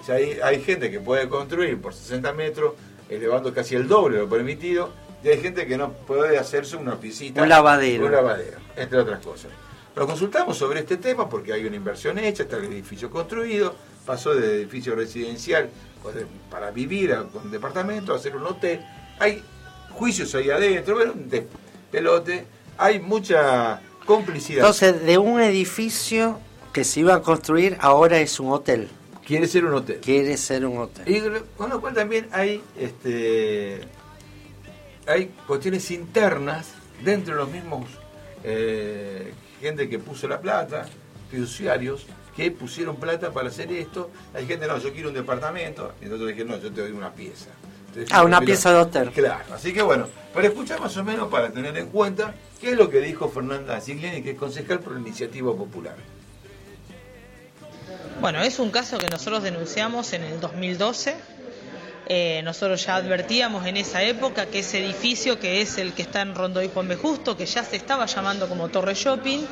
enterados 0.00 0.44
hay, 0.44 0.62
gente 0.62 0.90
que 0.90 1.00
puede 1.00 1.28
construir 1.28 1.80
por 1.80 1.94
60 1.94 2.32
metros, 2.32 2.74
elevando 3.08 3.52
casi 3.52 3.74
el 3.74 3.86
doble 3.86 4.16
de 4.16 4.22
lo 4.22 4.28
permitido, 4.28 4.90
y 5.22 5.28
hay 5.28 5.40
gente 5.40 5.66
que 5.66 5.76
no 5.76 5.92
puede 5.92 6.38
hacerse 6.38 6.76
una 6.76 6.96
piscina. 6.96 7.42
Un 7.42 7.48
lavadero. 7.48 8.06
Un 8.06 8.12
lavadero, 8.12 8.58
entre 8.76 8.98
otras 8.98 9.24
cosas. 9.24 9.50
Lo 9.94 10.06
consultamos 10.06 10.56
sobre 10.56 10.80
este 10.80 10.96
tema 10.96 11.28
porque 11.28 11.52
hay 11.52 11.64
una 11.66 11.76
inversión 11.76 12.18
hecha, 12.18 12.44
está 12.44 12.56
el 12.56 12.64
edificio 12.64 13.10
construido, 13.10 13.74
pasó 14.06 14.34
de 14.34 14.54
edificio 14.54 14.94
residencial 14.94 15.68
para 16.50 16.70
vivir 16.70 17.12
a, 17.12 17.24
con 17.24 17.50
departamento 17.50 18.12
a 18.12 18.16
hacer 18.16 18.36
un 18.36 18.46
hotel. 18.46 18.80
Hay 19.18 19.42
juicios 19.90 20.34
ahí 20.34 20.50
adentro, 20.50 20.96
pero 20.96 21.12
de 21.14 21.46
pelote, 21.90 22.46
hay 22.78 23.00
mucha 23.00 23.82
complicidad. 24.06 24.60
Entonces, 24.60 25.04
de 25.04 25.18
un 25.18 25.40
edificio 25.40 26.38
que 26.72 26.84
se 26.84 27.00
iba 27.00 27.14
a 27.14 27.22
construir, 27.22 27.76
ahora 27.80 28.18
es 28.20 28.38
un 28.40 28.52
hotel. 28.52 28.88
Quiere 29.30 29.46
ser 29.46 29.64
un 29.64 29.74
hotel. 29.74 30.00
Quiere 30.00 30.36
ser 30.36 30.66
un 30.66 30.78
hotel. 30.78 31.04
Y 31.06 31.22
con 31.56 31.70
lo 31.70 31.80
cual 31.80 31.94
también 31.94 32.26
hay, 32.32 32.60
este, 32.76 33.80
hay 35.06 35.26
cuestiones 35.46 35.88
internas 35.92 36.72
dentro 37.04 37.34
de 37.34 37.40
los 37.40 37.48
mismos 37.48 37.84
eh, 38.42 39.32
gente 39.60 39.88
que 39.88 40.00
puso 40.00 40.26
la 40.26 40.40
plata, 40.40 40.88
fiduciarios, 41.30 42.06
que 42.34 42.50
pusieron 42.50 42.96
plata 42.96 43.30
para 43.30 43.50
hacer 43.50 43.70
esto. 43.70 44.10
Hay 44.34 44.48
gente, 44.48 44.66
no, 44.66 44.78
yo 44.78 44.92
quiero 44.92 45.10
un 45.10 45.14
departamento. 45.14 45.92
Y 46.00 46.06
nosotros 46.06 46.30
dijimos, 46.30 46.56
no, 46.56 46.62
yo 46.64 46.72
te 46.72 46.80
doy 46.80 46.90
una 46.90 47.12
pieza. 47.12 47.50
ah, 48.10 48.24
una 48.24 48.40
pieza 48.40 48.72
de 48.72 48.78
hotel. 48.80 49.10
Claro, 49.12 49.54
así 49.54 49.72
que 49.72 49.82
bueno, 49.82 50.08
para 50.34 50.48
escuchar 50.48 50.80
más 50.80 50.96
o 50.96 51.04
menos, 51.04 51.28
para 51.28 51.52
tener 51.52 51.78
en 51.78 51.86
cuenta, 51.86 52.34
qué 52.60 52.72
es 52.72 52.76
lo 52.76 52.90
que 52.90 53.00
dijo 53.00 53.28
Fernanda 53.28 53.80
Siglini, 53.80 54.22
que 54.22 54.30
es 54.32 54.36
concejal 54.36 54.80
por 54.80 54.94
la 54.94 54.98
Iniciativa 54.98 55.54
Popular. 55.54 55.94
Bueno, 58.20 58.42
es 58.42 58.58
un 58.58 58.70
caso 58.70 58.98
que 58.98 59.08
nosotros 59.08 59.42
denunciamos 59.42 60.12
en 60.12 60.22
el 60.24 60.40
2012. 60.40 61.14
Eh, 62.06 62.42
nosotros 62.44 62.84
ya 62.84 62.96
advertíamos 62.96 63.66
en 63.66 63.78
esa 63.78 64.02
época 64.02 64.44
que 64.44 64.58
ese 64.58 64.84
edificio, 64.84 65.40
que 65.40 65.62
es 65.62 65.78
el 65.78 65.94
que 65.94 66.02
está 66.02 66.20
en 66.20 66.34
Rondoy 66.34 66.68
Juan 66.72 66.86
B. 66.86 66.96
Justo, 66.96 67.34
que 67.34 67.46
ya 67.46 67.64
se 67.64 67.76
estaba 67.76 68.04
llamando 68.04 68.46
como 68.46 68.68
Torre 68.68 68.92
Shopping, 68.92 69.46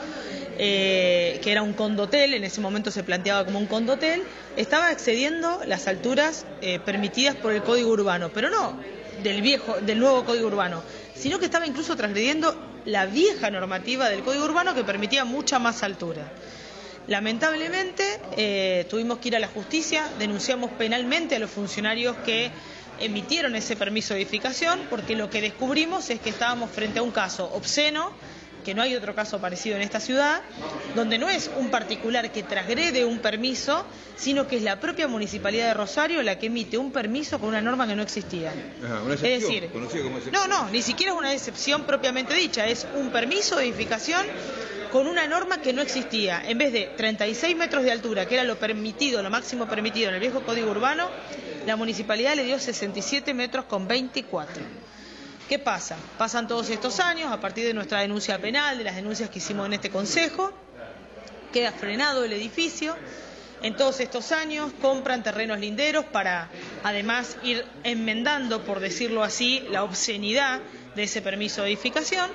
eh, 0.58 1.40
que 1.42 1.50
era 1.50 1.62
un 1.62 1.72
condotel, 1.72 2.34
en 2.34 2.44
ese 2.44 2.60
momento 2.60 2.90
se 2.90 3.02
planteaba 3.02 3.46
como 3.46 3.58
un 3.58 3.66
condotel, 3.66 4.22
estaba 4.58 4.92
excediendo 4.92 5.62
las 5.64 5.88
alturas 5.88 6.44
eh, 6.60 6.78
permitidas 6.78 7.36
por 7.36 7.52
el 7.52 7.62
Código 7.62 7.90
Urbano, 7.90 8.30
pero 8.34 8.50
no 8.50 8.78
del 9.22 9.40
viejo, 9.40 9.78
del 9.80 9.98
nuevo 9.98 10.26
Código 10.26 10.46
Urbano, 10.46 10.82
sino 11.14 11.38
que 11.38 11.46
estaba 11.46 11.66
incluso 11.66 11.96
transgrediendo 11.96 12.54
la 12.84 13.06
vieja 13.06 13.50
normativa 13.50 14.10
del 14.10 14.20
Código 14.20 14.44
Urbano 14.44 14.74
que 14.74 14.84
permitía 14.84 15.24
mucha 15.24 15.58
más 15.58 15.82
altura. 15.82 16.30
Lamentablemente 17.08 18.04
eh, 18.36 18.86
tuvimos 18.90 19.18
que 19.18 19.28
ir 19.28 19.36
a 19.36 19.38
la 19.38 19.48
justicia, 19.48 20.04
denunciamos 20.18 20.72
penalmente 20.72 21.36
a 21.36 21.38
los 21.38 21.50
funcionarios 21.50 22.18
que 22.18 22.52
emitieron 22.98 23.56
ese 23.56 23.76
permiso 23.76 24.12
de 24.12 24.20
edificación 24.20 24.78
porque 24.90 25.16
lo 25.16 25.30
que 25.30 25.40
descubrimos 25.40 26.10
es 26.10 26.20
que 26.20 26.28
estábamos 26.28 26.70
frente 26.70 26.98
a 26.98 27.02
un 27.02 27.10
caso 27.10 27.50
obsceno 27.54 28.12
que 28.64 28.74
no 28.74 28.82
hay 28.82 28.94
otro 28.94 29.14
caso 29.14 29.40
parecido 29.40 29.76
en 29.76 29.82
esta 29.82 30.00
ciudad, 30.00 30.40
donde 30.94 31.18
no 31.18 31.28
es 31.28 31.50
un 31.56 31.70
particular 31.70 32.30
que 32.32 32.42
transgrede 32.42 33.04
un 33.04 33.18
permiso, 33.18 33.84
sino 34.16 34.46
que 34.46 34.56
es 34.56 34.62
la 34.62 34.80
propia 34.80 35.08
municipalidad 35.08 35.68
de 35.68 35.74
Rosario 35.74 36.22
la 36.22 36.38
que 36.38 36.46
emite 36.46 36.78
un 36.78 36.92
permiso 36.92 37.38
con 37.38 37.50
una 37.50 37.60
norma 37.60 37.86
que 37.86 37.96
no 37.96 38.02
existía. 38.02 38.52
es 39.10 39.22
decir, 39.22 39.70
no, 40.32 40.46
no, 40.46 40.68
ni 40.70 40.82
siquiera 40.82 41.12
es 41.12 41.18
una 41.18 41.32
excepción 41.32 41.84
propiamente 41.84 42.34
dicha, 42.34 42.66
es 42.66 42.86
un 42.96 43.10
permiso 43.10 43.56
de 43.56 43.64
edificación 43.64 44.26
con 44.90 45.06
una 45.06 45.26
norma 45.26 45.60
que 45.60 45.72
no 45.72 45.82
existía. 45.82 46.42
En 46.44 46.58
vez 46.58 46.72
de 46.72 46.92
36 46.96 47.56
metros 47.56 47.84
de 47.84 47.92
altura, 47.92 48.26
que 48.26 48.34
era 48.34 48.44
lo 48.44 48.58
permitido, 48.58 49.22
lo 49.22 49.30
máximo 49.30 49.66
permitido 49.66 50.08
en 50.08 50.14
el 50.14 50.20
viejo 50.20 50.42
código 50.42 50.70
urbano, 50.70 51.08
la 51.66 51.76
municipalidad 51.76 52.34
le 52.34 52.44
dio 52.44 52.58
67 52.58 53.34
metros 53.34 53.66
con 53.66 53.86
24. 53.86 54.62
¿Qué 55.48 55.58
pasa? 55.58 55.96
Pasan 56.18 56.46
todos 56.46 56.68
estos 56.68 57.00
años, 57.00 57.32
a 57.32 57.40
partir 57.40 57.64
de 57.66 57.72
nuestra 57.72 58.00
denuncia 58.00 58.38
penal, 58.38 58.76
de 58.76 58.84
las 58.84 58.96
denuncias 58.96 59.30
que 59.30 59.38
hicimos 59.38 59.64
en 59.66 59.72
este 59.72 59.88
Consejo, 59.88 60.52
queda 61.54 61.72
frenado 61.72 62.22
el 62.22 62.34
edificio. 62.34 62.94
En 63.62 63.74
todos 63.74 63.98
estos 64.00 64.30
años 64.30 64.70
compran 64.82 65.22
terrenos 65.22 65.58
linderos 65.58 66.04
para 66.04 66.50
además 66.84 67.38
ir 67.42 67.64
enmendando, 67.82 68.62
por 68.62 68.78
decirlo 68.78 69.24
así, 69.24 69.64
la 69.70 69.84
obscenidad 69.84 70.60
de 70.94 71.04
ese 71.04 71.22
permiso 71.22 71.62
de 71.62 71.68
edificación. 71.68 72.30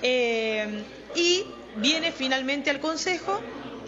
Eh, 0.00 0.84
y 1.14 1.44
viene 1.76 2.12
finalmente 2.12 2.70
al 2.70 2.80
Consejo 2.80 3.42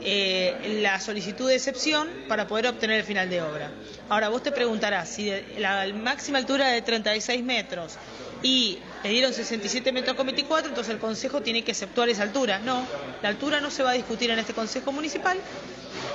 eh, 0.07 0.81
la 0.83 1.01
solicitud 1.01 1.49
de 1.49 1.55
excepción 1.55 2.09
para 2.29 2.47
poder 2.47 2.67
obtener 2.67 3.01
el 3.01 3.05
final 3.05 3.31
de 3.31 3.41
obra. 3.41 3.71
Ahora, 4.11 4.29
vos 4.29 4.43
te 4.43 4.53
preguntarás, 4.53 5.09
si 5.09 5.33
la 5.59 5.87
máxima 5.95 6.39
altura 6.39 6.69
de 6.69 6.83
36 6.83 7.43
metros 7.43 7.95
y 8.43 8.79
le 9.03 9.11
dieron 9.11 9.33
67 9.33 9.93
metros 9.93 10.15
con 10.15 10.27
24, 10.27 10.69
entonces 10.69 10.93
el 10.93 11.01
Consejo 11.01 11.41
tiene 11.41 11.65
que 11.65 11.71
exceptuar 11.71 12.11
esa 12.11 12.23
altura. 12.23 12.59
No, 12.59 12.87
la 13.23 13.31
altura 13.31 13.61
no 13.61 13.71
se 13.71 13.83
va 13.83 13.91
a 13.91 13.95
discutir 13.95 14.31
en 14.31 14.39
este 14.39 14.53
Consejo 14.53 14.93
Municipal 14.93 15.39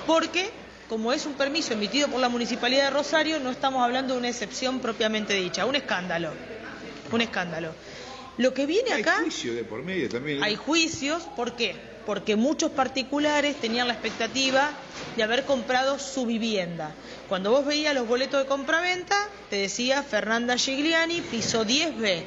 porque, 0.06 0.52
como 0.88 1.12
es 1.12 1.26
un 1.26 1.34
permiso 1.34 1.74
emitido 1.74 2.08
por 2.10 2.20
la 2.20 2.30
Municipalidad 2.30 2.86
de 2.86 2.90
Rosario, 2.92 3.40
no 3.40 3.50
estamos 3.50 3.84
hablando 3.84 4.14
de 4.14 4.20
una 4.20 4.30
excepción 4.30 4.80
propiamente 4.80 5.34
dicha, 5.34 5.66
un 5.66 5.76
escándalo, 5.76 6.32
un 7.12 7.22
escándalo. 7.22 7.74
Lo 8.38 8.54
que 8.54 8.68
viene 8.68 8.94
acá... 8.94 9.18
Hay 9.18 9.24
juicios 9.24 9.56
de 9.56 9.64
por 9.64 9.84
medio 9.84 10.08
también. 10.08 10.44
Hay 10.44 10.56
juicios, 10.56 11.24
¿por 11.36 11.56
qué? 11.56 11.76
Porque 12.10 12.36
muchos 12.36 12.72
particulares 12.72 13.62
tenían 13.62 13.88
la 13.88 13.94
expectativa 13.94 14.72
de 15.16 15.22
haber 15.22 15.46
comprado 15.46 16.00
su 16.00 16.26
vivienda. 16.26 16.90
Cuando 17.28 17.52
vos 17.52 17.68
veías 17.68 17.94
los 17.94 18.08
boletos 18.08 18.42
de 18.42 18.48
compraventa, 18.48 19.16
te 19.52 19.58
decía 19.58 20.02
Fernanda 20.02 20.58
Gigliani, 20.58 21.22
piso 21.22 21.64
10B. 21.64 22.24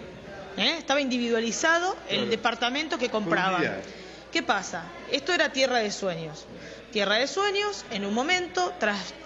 ¿eh? 0.57 0.77
Estaba 0.79 1.01
individualizado 1.01 1.97
el 2.09 2.31
departamento 2.31 2.97
que 2.97 3.11
compraban. 3.11 3.83
¿Qué 4.31 4.45
pasa? 4.45 4.85
Esto 5.11 5.33
era 5.33 5.53
Tierra 5.53 5.79
de 5.79 5.91
Sueños. 5.91 6.47
Tierra 6.93 7.17
de 7.17 7.27
Sueños, 7.27 7.85
en 7.91 8.07
un 8.07 8.15
momento, 8.15 8.73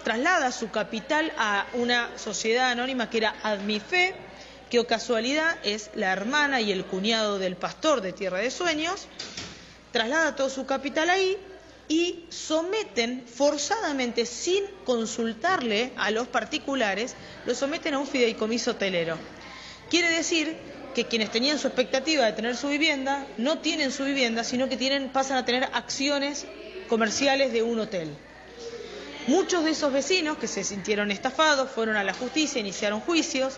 traslada 0.03 0.51
su 0.51 0.71
capital 0.71 1.31
a 1.37 1.67
una 1.73 2.09
sociedad 2.17 2.71
anónima 2.71 3.11
que 3.11 3.19
era 3.19 3.35
Admife, 3.43 4.15
que 4.71 4.79
o 4.79 4.87
casualidad 4.87 5.55
es 5.61 5.91
la 5.93 6.11
hermana 6.11 6.61
y 6.61 6.71
el 6.71 6.83
cuñado 6.83 7.37
del 7.37 7.55
pastor 7.57 8.01
de 8.01 8.11
Tierra 8.11 8.39
de 8.39 8.49
Sueños, 8.49 9.07
traslada 9.97 10.35
todo 10.35 10.47
su 10.51 10.67
capital 10.67 11.09
ahí 11.09 11.35
y 11.87 12.25
someten 12.29 13.25
forzadamente, 13.25 14.27
sin 14.27 14.63
consultarle 14.85 15.91
a 15.97 16.11
los 16.11 16.27
particulares, 16.27 17.15
lo 17.47 17.55
someten 17.55 17.95
a 17.95 17.99
un 17.99 18.05
fideicomiso 18.05 18.71
hotelero. 18.71 19.17
Quiere 19.89 20.09
decir 20.09 20.55
que 20.93 21.05
quienes 21.05 21.31
tenían 21.31 21.57
su 21.57 21.65
expectativa 21.65 22.25
de 22.25 22.33
tener 22.33 22.55
su 22.55 22.67
vivienda 22.67 23.25
no 23.37 23.57
tienen 23.57 23.91
su 23.91 24.03
vivienda, 24.03 24.43
sino 24.43 24.69
que 24.69 24.77
tienen, 24.77 25.09
pasan 25.09 25.37
a 25.37 25.45
tener 25.45 25.63
acciones 25.73 26.45
comerciales 26.87 27.51
de 27.51 27.63
un 27.63 27.79
hotel. 27.79 28.15
Muchos 29.25 29.63
de 29.63 29.71
esos 29.71 29.91
vecinos 29.91 30.37
que 30.37 30.47
se 30.47 30.63
sintieron 30.63 31.09
estafados 31.09 31.71
fueron 31.71 31.95
a 31.95 32.03
la 32.03 32.13
justicia, 32.13 32.61
iniciaron 32.61 32.99
juicios, 32.99 33.55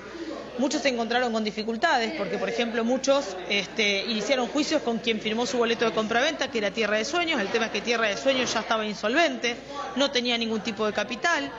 muchos 0.59 0.81
se 0.81 0.89
encontraron 0.89 1.31
con 1.31 1.43
dificultades, 1.43 2.13
porque 2.17 2.37
por 2.37 2.49
ejemplo 2.49 2.83
muchos 2.83 3.35
este, 3.49 4.05
iniciaron 4.05 4.47
juicios 4.47 4.81
con 4.83 4.99
quien 4.99 5.19
firmó 5.19 5.45
su 5.45 5.57
boleto 5.57 5.85
de 5.85 5.91
compraventa, 5.91 6.51
que 6.51 6.59
era 6.59 6.71
Tierra 6.71 6.97
de 6.97 7.05
Sueños, 7.05 7.41
el 7.41 7.47
tema 7.47 7.67
es 7.67 7.71
que 7.71 7.81
Tierra 7.81 8.07
de 8.07 8.17
Sueños 8.17 8.53
ya 8.53 8.59
estaba 8.59 8.85
insolvente, 8.85 9.55
no 9.95 10.11
tenía 10.11 10.37
ningún 10.37 10.61
tipo 10.61 10.85
de 10.85 10.93
capital. 10.93 11.51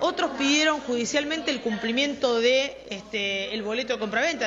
Otros 0.00 0.30
pidieron 0.38 0.78
judicialmente 0.80 1.50
el 1.50 1.60
cumplimiento 1.60 2.38
de 2.40 2.76
este, 2.88 3.52
el 3.52 3.64
boleto 3.64 3.94
de 3.94 3.98
compraventa 3.98 4.46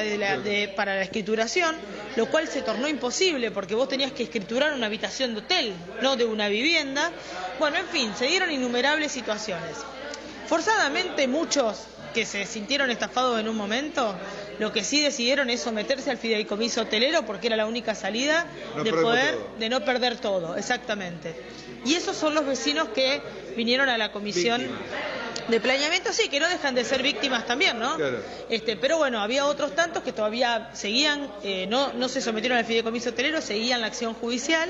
para 0.78 0.96
la 0.96 1.02
escrituración, 1.02 1.76
lo 2.16 2.28
cual 2.28 2.48
se 2.48 2.62
tornó 2.62 2.88
imposible 2.88 3.52
porque 3.52 3.76
vos 3.76 3.90
tenías 3.90 4.14
que 4.14 4.24
escriturar 4.24 4.74
una 4.74 4.86
habitación 4.86 5.34
de 5.34 5.42
hotel, 5.42 5.74
no 6.02 6.16
de 6.16 6.24
una 6.24 6.48
vivienda. 6.48 7.12
Bueno, 7.60 7.78
en 7.78 7.88
fin, 7.88 8.14
se 8.18 8.28
dieron 8.28 8.50
innumerables 8.50 9.12
situaciones. 9.12 9.76
Forzadamente 10.48 11.28
muchos 11.28 11.86
que 12.14 12.26
se 12.26 12.46
sintieron 12.46 12.90
estafados 12.92 13.40
en 13.40 13.48
un 13.48 13.56
momento, 13.56 14.16
lo 14.60 14.72
que 14.72 14.84
sí 14.84 15.02
decidieron 15.02 15.50
es 15.50 15.62
someterse 15.62 16.12
al 16.12 16.18
fideicomiso 16.18 16.82
hotelero 16.82 17.26
porque 17.26 17.48
era 17.48 17.56
la 17.56 17.66
única 17.66 17.96
salida 17.96 18.46
de 18.84 18.92
poder, 18.92 19.38
de 19.60 19.70
no 19.70 19.84
perder 19.84 20.18
todo, 20.18 20.56
exactamente. 20.56 21.36
Y 21.86 21.96
esos 21.96 22.16
son 22.16 22.36
los 22.36 22.46
vecinos 22.46 22.90
que 22.90 23.22
vinieron 23.56 23.90
a 23.90 23.98
la 23.98 24.12
comisión 24.12 24.62
de 25.48 25.60
planeamiento, 25.60 26.14
sí, 26.14 26.30
que 26.30 26.40
no 26.40 26.48
dejan 26.48 26.76
de 26.76 26.86
ser 26.86 27.02
víctimas 27.02 27.46
también, 27.46 27.80
¿no? 27.80 27.98
Este, 28.50 28.78
pero 28.78 28.98
bueno, 28.98 29.20
había 29.20 29.46
otros 29.46 29.76
tantos 29.76 30.04
que 30.04 30.14
todavía 30.14 30.70
seguían, 30.74 31.32
eh, 31.44 31.66
no, 31.68 31.94
no 31.94 32.08
se 32.10 32.22
sometieron 32.22 32.58
al 32.58 32.66
fideicomiso 32.66 33.10
hotelero, 33.10 33.42
seguían 33.42 33.82
la 33.82 33.88
acción 33.88 34.14
judicial. 34.14 34.70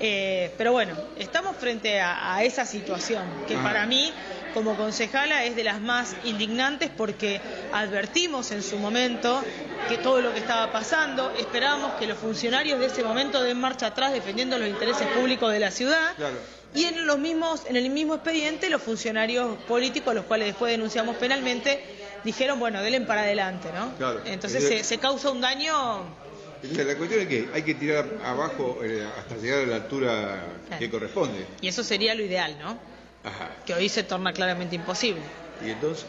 Eh, 0.00 0.52
pero 0.56 0.72
bueno, 0.72 0.94
estamos 1.16 1.56
frente 1.56 2.00
a, 2.00 2.42
esa 2.44 2.64
situación 2.64 3.24
que 3.48 3.56
para 3.56 3.84
mí 3.84 4.12
como 4.58 4.76
concejala 4.76 5.44
es 5.44 5.54
de 5.54 5.62
las 5.62 5.80
más 5.80 6.16
indignantes 6.24 6.90
porque 6.90 7.40
advertimos 7.72 8.50
en 8.50 8.64
su 8.64 8.76
momento 8.76 9.40
que 9.88 9.98
todo 9.98 10.20
lo 10.20 10.34
que 10.34 10.40
estaba 10.40 10.72
pasando, 10.72 11.30
esperábamos 11.38 11.92
que 11.92 12.08
los 12.08 12.18
funcionarios 12.18 12.80
de 12.80 12.86
ese 12.86 13.04
momento 13.04 13.40
den 13.40 13.60
marcha 13.60 13.86
atrás 13.86 14.12
defendiendo 14.12 14.58
los 14.58 14.66
intereses 14.66 15.06
públicos 15.16 15.52
de 15.52 15.60
la 15.60 15.70
ciudad. 15.70 16.12
Y 16.74 16.86
en 16.86 17.06
los 17.06 17.20
mismos, 17.20 17.66
en 17.68 17.76
el 17.76 17.88
mismo 17.90 18.14
expediente, 18.14 18.68
los 18.68 18.82
funcionarios 18.82 19.56
políticos, 19.68 20.12
los 20.12 20.24
cuales 20.24 20.48
después 20.48 20.72
denunciamos 20.72 21.14
penalmente, 21.18 21.80
dijeron, 22.24 22.58
bueno, 22.58 22.82
denle 22.82 23.02
para 23.02 23.20
adelante, 23.20 23.68
¿no? 23.72 23.92
Entonces 24.24 24.84
se, 24.84 24.98
causa 24.98 25.30
un 25.30 25.40
daño 25.40 26.16
la 26.64 26.96
cuestión 26.96 27.20
es 27.20 27.28
que 27.28 27.48
hay 27.54 27.62
que 27.62 27.74
tirar 27.76 28.08
abajo 28.24 28.80
eh, 28.82 29.06
hasta 29.16 29.36
llegar 29.36 29.60
a 29.60 29.66
la 29.66 29.76
altura 29.76 30.42
que 30.80 30.90
corresponde. 30.90 31.46
Y 31.60 31.68
eso 31.68 31.84
sería 31.84 32.16
lo 32.16 32.24
ideal, 32.24 32.58
¿no? 32.58 32.97
Que 33.64 33.74
hoy 33.74 33.88
se 33.88 34.02
torna 34.02 34.32
claramente 34.32 34.74
imposible. 34.74 35.22
¿Y 35.60 35.70
entonces? 35.70 36.06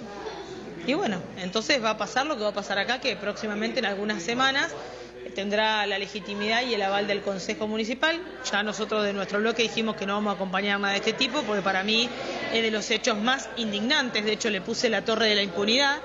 Y 0.86 0.94
bueno, 0.94 1.22
entonces 1.38 1.84
va 1.84 1.92
a 1.92 1.98
pasar 1.98 2.26
lo 2.26 2.38
que 2.38 2.44
va 2.44 2.50
a 2.50 2.54
pasar 2.54 2.80
acá, 2.80 3.00
que 3.00 3.16
próximamente 3.16 3.80
en 3.80 3.86
algunas 3.86 4.24
semanas 4.24 4.74
tendrá 5.36 5.86
la 5.86 5.98
legitimidad 5.98 6.64
y 6.64 6.74
el 6.74 6.82
aval 6.82 7.08
del 7.08 7.22
Consejo 7.22 7.68
Municipal. 7.68 8.20
Ya 8.50 8.64
nosotros 8.64 9.04
de 9.04 9.14
nuestro 9.14 9.40
bloque 9.40 9.64
dijimos 9.64 9.96
que 9.96 10.06
no 10.06 10.14
vamos 10.14 10.32
a 10.32 10.36
acompañar 10.36 10.80
nada 10.80 10.94
de 10.94 11.00
este 11.00 11.14
tipo, 11.14 11.44
porque 11.44 11.62
para 11.62 11.84
mí 11.84 12.10
es 12.54 12.62
de 12.62 12.72
los 12.72 12.90
hechos 12.92 13.18
más 13.18 13.50
indignantes. 13.58 14.26
De 14.26 14.34
hecho, 14.34 14.50
le 14.50 14.62
puse 14.62 14.90
la 14.90 15.04
torre 15.04 15.28
de 15.30 15.36
la 15.36 15.44
impunidad, 15.44 16.00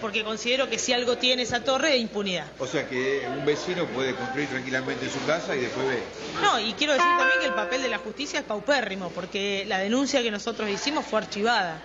porque 0.00 0.24
considero 0.24 0.68
que 0.68 0.78
si 0.78 0.92
algo 0.92 1.18
tiene 1.18 1.42
esa 1.42 1.62
torre 1.62 1.94
es 1.94 2.00
impunidad. 2.00 2.46
O 2.58 2.66
sea 2.66 2.88
que 2.88 3.26
un 3.28 3.44
vecino 3.44 3.86
puede 3.86 4.14
construir 4.14 4.48
tranquilamente 4.48 5.04
en 5.04 5.10
su 5.10 5.24
casa 5.26 5.54
y 5.54 5.60
después 5.60 5.86
ve. 5.86 6.02
No, 6.42 6.58
y 6.58 6.72
quiero 6.74 6.94
decir 6.94 7.08
también 7.18 7.40
que 7.40 7.46
el 7.46 7.54
papel 7.54 7.82
de 7.82 7.88
la 7.88 7.98
justicia 7.98 8.40
es 8.40 8.44
paupérrimo, 8.44 9.10
porque 9.10 9.64
la 9.66 9.78
denuncia 9.78 10.22
que 10.22 10.30
nosotros 10.30 10.68
hicimos 10.68 11.04
fue 11.04 11.20
archivada. 11.20 11.80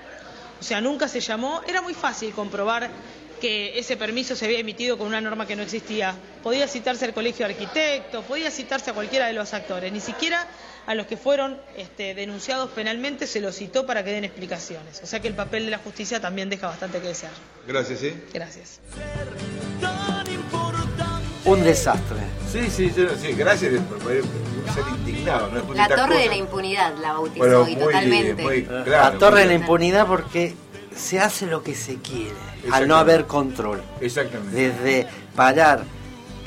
O 0.60 0.64
sea, 0.64 0.82
nunca 0.82 1.08
se 1.08 1.20
llamó, 1.20 1.62
era 1.68 1.82
muy 1.82 1.94
fácil 1.94 2.34
comprobar 2.34 2.90
que 3.46 3.78
ese 3.78 3.96
permiso 3.96 4.36
se 4.36 4.46
había 4.46 4.58
emitido 4.58 4.98
con 4.98 5.06
una 5.06 5.22
norma 5.22 5.46
que 5.46 5.56
no 5.56 5.62
existía. 5.62 6.16
Podía 6.42 6.68
citarse 6.68 7.06
al 7.06 7.14
colegio 7.14 7.46
de 7.46 7.54
arquitectos, 7.54 8.26
podía 8.26 8.50
citarse 8.50 8.90
a 8.90 8.94
cualquiera 8.96 9.28
de 9.28 9.34
los 9.34 9.54
actores, 9.54 9.94
ni 9.94 10.00
siquiera 10.00 10.48
a 10.88 10.96
los 10.96 11.06
que 11.06 11.16
fueron 11.16 11.60
este, 11.78 12.16
denunciados 12.16 12.72
penalmente 12.72 13.28
se 13.28 13.42
los 13.42 13.56
citó 13.56 13.86
para 13.86 14.04
que 14.04 14.10
den 14.10 14.24
explicaciones. 14.24 15.00
O 15.04 15.06
sea 15.06 15.20
que 15.20 15.28
el 15.28 15.36
papel 15.36 15.66
de 15.66 15.72
la 15.72 15.78
justicia 15.78 16.20
también 16.20 16.50
deja 16.50 16.66
bastante 16.66 17.00
que 17.00 17.10
desear. 17.10 17.34
Gracias, 17.68 18.00
¿sí? 18.00 18.16
Gracias. 18.34 18.80
Un 21.46 21.64
desastre. 21.64 22.18
Sí, 22.52 22.68
sí, 22.72 22.92
sí, 23.22 23.34
gracias 23.34 23.80
por 23.84 24.02
ser 24.02 24.24
indignado. 24.98 25.52
La 25.76 25.88
torre 25.88 26.18
de 26.18 26.28
la 26.30 26.36
impunidad 26.36 26.98
la 26.98 27.14
bautizó 27.14 27.68
y 27.68 27.76
totalmente. 27.76 28.68
la 28.88 29.12
torre 29.20 29.42
de 29.42 29.46
la 29.46 29.54
impunidad 29.54 30.08
porque 30.08 30.56
se 30.96 31.20
hace 31.20 31.46
lo 31.46 31.64
que 31.64 31.76
se 31.76 31.98
quiere, 31.98 32.36
al 32.72 32.88
no 32.88 32.96
haber 32.96 33.26
control. 33.26 33.82
Exactamente. 34.02 34.56
Desde 34.56 35.08
parar 35.36 35.84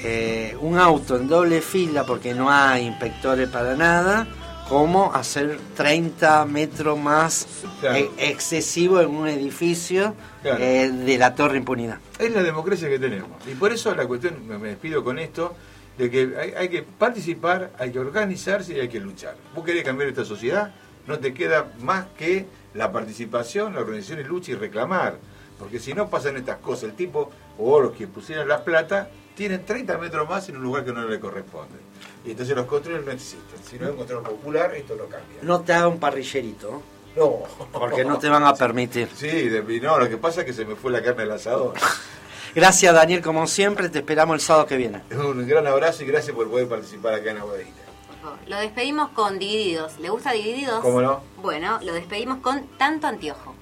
eh, 0.03 0.57
un 0.61 0.79
auto 0.79 1.17
en 1.17 1.29
doble 1.29 1.61
fila 1.61 2.05
porque 2.05 2.35
no 2.35 2.51
hay 2.51 2.87
inspectores 2.87 3.49
para 3.49 3.75
nada, 3.75 4.27
cómo 4.69 5.13
hacer 5.15 5.59
30 5.77 6.45
metros 6.45 6.99
más 6.99 7.47
e- 7.83 8.11
excesivo 8.19 9.01
en 9.01 9.09
un 9.09 9.29
edificio 9.29 10.15
eh, 10.45 10.91
de 10.93 11.19
la 11.19 11.35
Torre 11.35 11.59
Impunidad. 11.59 11.99
Es 12.19 12.33
la 12.33 12.43
democracia 12.43 12.89
que 12.89 12.99
tenemos. 12.99 13.31
Y 13.51 13.55
por 13.55 13.73
eso 13.73 13.95
la 13.95 14.07
cuestión, 14.07 14.47
me 14.47 14.69
despido 14.69 15.03
con 15.03 15.19
esto, 15.19 15.55
de 15.97 16.11
que 16.11 16.55
hay, 16.57 16.69
que 16.69 16.83
participar, 16.83 17.73
hay 17.79 17.91
que 17.91 17.99
organizarse 17.99 18.75
y 18.75 18.81
hay 18.81 18.89
que 18.89 19.01
luchar. 19.01 19.37
Vos 19.55 19.65
querés 19.65 19.83
cambiar 19.83 20.09
esta 20.09 20.25
sociedad, 20.25 20.73
no 21.07 21.19
te 21.19 21.35
queda 21.35 21.73
más 21.81 22.07
que 22.17 22.47
la 22.79 22.93
participación, 22.93 23.75
la 23.75 23.81
organización 23.81 24.21
y 24.21 24.25
lucha 24.25 24.53
y 24.53 24.55
reclamar. 24.55 25.19
Porque 25.59 25.81
si 25.81 25.93
no 25.93 26.09
pasan 26.09 26.37
estas 26.37 26.59
cosas, 26.59 26.85
el 26.85 26.95
tipo 26.95 27.31
o 27.59 27.81
los 27.81 27.93
que 27.93 28.07
pusieron 28.07 28.47
la 28.47 28.63
plata 28.63 29.11
tienen 29.35 29.67
30 29.67 29.99
metros 29.99 30.29
más 30.29 30.49
en 30.49 30.57
un 30.57 30.63
lugar 30.63 30.85
que 30.85 30.93
no 30.93 31.07
le 31.07 31.19
corresponde. 31.19 31.75
Y 32.25 32.31
entonces 32.31 32.55
los 32.55 32.67
controles 32.67 33.05
no 33.05 33.11
existen. 33.11 33.59
Si 33.69 33.79
no 33.79 33.87
hay 33.87 33.91
un 33.91 33.99
control 33.99 34.23
popular, 34.23 34.75
esto 34.75 34.95
no 34.95 35.05
cambia. 35.05 35.39
No 35.43 35.61
te 35.61 35.73
haga 35.73 35.89
un 35.89 35.99
parrillerito. 35.99 36.83
No. 37.17 37.43
Porque 37.73 38.05
no 38.05 38.19
te 38.19 38.29
van 38.29 38.45
a 38.45 38.55
permitir. 38.55 39.09
Sí, 39.17 39.51
no, 39.83 39.99
lo 39.99 40.09
que 40.09 40.17
pasa 40.17 40.41
es 40.41 40.47
que 40.47 40.53
se 40.53 40.65
me 40.65 40.77
fue 40.77 40.93
la 40.93 41.03
carne 41.03 41.23
del 41.23 41.33
asador. 41.33 41.75
Gracias 42.55 42.95
Daniel, 42.95 43.23
como 43.23 43.47
siempre, 43.47 43.89
te 43.89 43.99
esperamos 43.99 44.35
el 44.35 44.41
sábado 44.41 44.67
que 44.67 44.77
viene. 44.77 45.03
Un 45.11 45.47
gran 45.47 45.67
abrazo 45.67 46.05
y 46.05 46.07
gracias 46.07 46.35
por 46.35 46.49
poder 46.49 46.69
participar 46.69 47.15
acá 47.15 47.33
en 47.33 47.39
Aguadita. 47.39 47.88
Lo 48.47 48.59
despedimos 48.59 49.11
con 49.11 49.39
Divididos. 49.39 49.99
¿Le 50.01 50.11
gusta 50.11 50.33
Divididos? 50.33 50.81
¿Cómo 50.81 51.01
no? 51.01 51.21
Bueno, 51.43 51.79
lo 51.83 51.95
despedimos 51.95 52.39
con 52.39 52.67
Tanto 52.79 53.07
Antiojo. 53.07 53.55